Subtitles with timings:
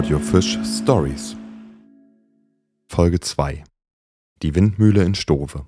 [0.00, 1.36] Audiofisch Stories
[2.86, 3.62] Folge 2
[4.40, 5.66] Die Windmühle in Stove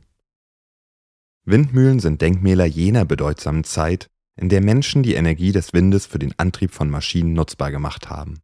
[1.45, 4.09] Windmühlen sind Denkmäler jener bedeutsamen Zeit,
[4.41, 8.41] in der Menschen die Energie des Windes für den Antrieb von Maschinen nutzbar gemacht haben.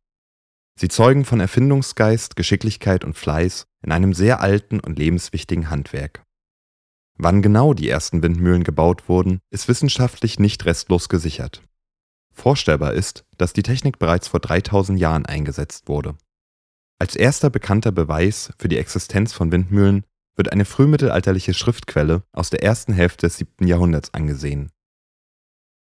[0.79, 6.23] Sie zeugen von Erfindungsgeist, Geschicklichkeit und Fleiß in einem sehr alten und lebenswichtigen Handwerk.
[7.17, 11.63] Wann genau die ersten Windmühlen gebaut wurden, ist wissenschaftlich nicht restlos gesichert.
[12.39, 16.17] Vorstellbar ist, dass die Technik bereits vor 3000 Jahren eingesetzt wurde.
[16.99, 20.05] Als erster bekannter Beweis für die Existenz von Windmühlen
[20.37, 23.67] wird eine frühmittelalterliche Schriftquelle aus der ersten Hälfte des 7.
[23.67, 24.71] Jahrhunderts angesehen.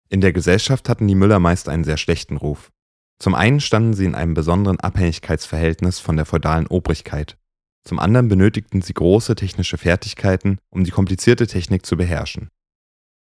[0.08, 2.70] In der Gesellschaft hatten die Müller meist einen sehr schlechten Ruf.
[3.18, 7.38] Zum einen standen sie in einem besonderen Abhängigkeitsverhältnis von der feudalen Obrigkeit,
[7.86, 12.48] zum anderen benötigten sie große technische Fertigkeiten, um die komplizierte Technik zu beherrschen.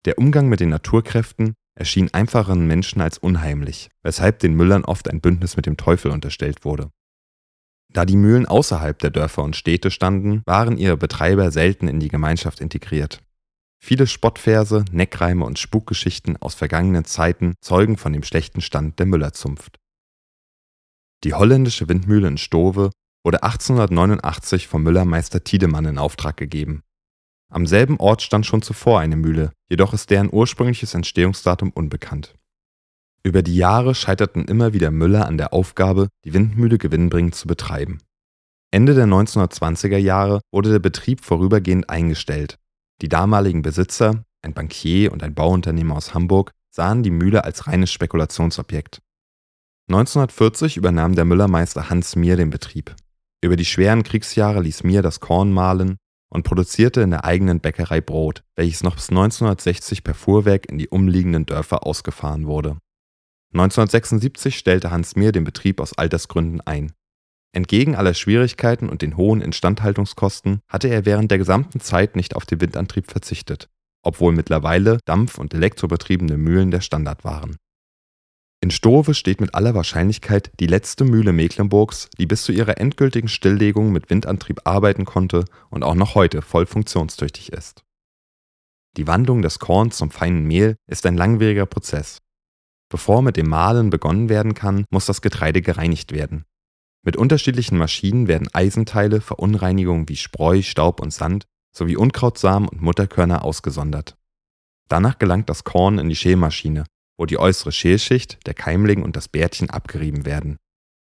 [0.04, 5.20] Der Umgang mit den Naturkräften erschien einfacheren Menschen als unheimlich, weshalb den Müllern oft ein
[5.20, 6.90] Bündnis mit dem Teufel unterstellt wurde.
[7.92, 12.08] Da die Mühlen außerhalb der Dörfer und Städte standen, waren ihre Betreiber selten in die
[12.08, 13.20] Gemeinschaft integriert.
[13.80, 19.78] Viele Spottverse, Neckreime und Spukgeschichten aus vergangenen Zeiten zeugen von dem schlechten Stand der Müllerzunft.
[21.22, 22.90] Die holländische Windmühle in Stove
[23.24, 26.82] wurde 1889 vom Müllermeister Tiedemann in Auftrag gegeben
[27.54, 32.34] am selben Ort stand schon zuvor eine Mühle, jedoch ist deren ursprüngliches Entstehungsdatum unbekannt.
[33.22, 37.98] Über die Jahre scheiterten immer wieder Müller an der Aufgabe, die Windmühle gewinnbringend zu betreiben.
[38.72, 42.58] Ende der 1920er Jahre wurde der Betrieb vorübergehend eingestellt.
[43.00, 47.92] Die damaligen Besitzer, ein Bankier und ein Bauunternehmer aus Hamburg, sahen die Mühle als reines
[47.92, 49.00] Spekulationsobjekt.
[49.88, 52.96] 1940 übernahm der Müllermeister Hans Mier den Betrieb.
[53.40, 55.98] Über die schweren Kriegsjahre ließ Mier das Korn mahlen
[56.34, 60.88] und produzierte in der eigenen Bäckerei Brot, welches noch bis 1960 per Fuhrwerk in die
[60.88, 62.76] umliegenden Dörfer ausgefahren wurde.
[63.52, 66.92] 1976 stellte Hans Mier den Betrieb aus Altersgründen ein.
[67.52, 72.46] Entgegen aller Schwierigkeiten und den hohen Instandhaltungskosten hatte er während der gesamten Zeit nicht auf
[72.46, 73.68] den Windantrieb verzichtet,
[74.02, 77.56] obwohl mittlerweile Dampf- und elektrobetriebene Mühlen der Standard waren
[78.64, 83.28] in Stove steht mit aller Wahrscheinlichkeit die letzte Mühle Mecklenburgs, die bis zu ihrer endgültigen
[83.28, 87.84] Stilllegung mit Windantrieb arbeiten konnte und auch noch heute voll funktionstüchtig ist.
[88.96, 92.22] Die Wandlung des Korns zum feinen Mehl ist ein langwieriger Prozess.
[92.88, 96.46] Bevor mit dem Mahlen begonnen werden kann, muss das Getreide gereinigt werden.
[97.04, 103.44] Mit unterschiedlichen Maschinen werden Eisenteile, Verunreinigungen wie Spreu, Staub und Sand sowie Unkrautsamen und Mutterkörner
[103.44, 104.16] ausgesondert.
[104.88, 106.84] Danach gelangt das Korn in die Schälmaschine,
[107.18, 110.56] wo die äußere Schälschicht, der Keimling und das Bärtchen abgerieben werden.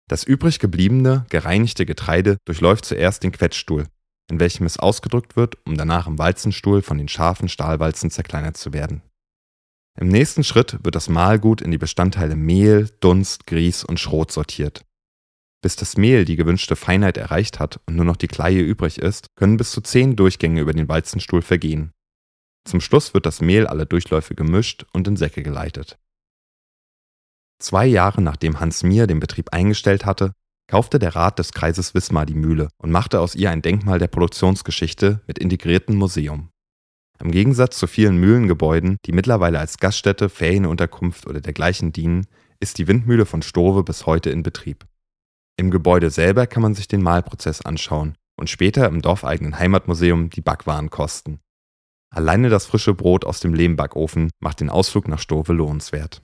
[0.10, 3.86] Das übrig gebliebene, gereinigte Getreide durchläuft zuerst den Quetschstuhl,
[4.30, 8.74] in welchem es ausgedrückt wird, um danach im Walzenstuhl von den scharfen Stahlwalzen zerkleinert zu
[8.74, 9.02] werden.
[10.00, 14.86] Im nächsten Schritt wird das Mahlgut in die Bestandteile Mehl, Dunst, Grieß und Schrot sortiert.
[15.62, 19.28] Bis das Mehl die gewünschte Feinheit erreicht hat und nur noch die Kleie übrig ist,
[19.36, 21.92] können bis zu zehn Durchgänge über den Walzenstuhl vergehen.
[22.64, 25.98] Zum Schluss wird das Mehl aller Durchläufe gemischt und in Säcke geleitet.
[27.60, 30.34] Zwei Jahre nachdem Hans Mier den Betrieb eingestellt hatte,
[30.68, 34.08] kaufte der Rat des Kreises Wismar die Mühle und machte aus ihr ein Denkmal der
[34.08, 36.50] Produktionsgeschichte mit integriertem Museum.
[37.20, 42.26] Im Gegensatz zu vielen Mühlengebäuden, die mittlerweile als Gaststätte, Ferienunterkunft oder dergleichen dienen,
[42.60, 44.86] ist die Windmühle von Stove bis heute in Betrieb.
[45.58, 50.42] Im Gebäude selber kann man sich den Mahlprozess anschauen und später im dorfeigenen Heimatmuseum die
[50.42, 51.42] Backwaren kosten.
[52.14, 56.20] Alleine das frische Brot aus dem Lehmbackofen macht den Ausflug nach Stove lohnenswert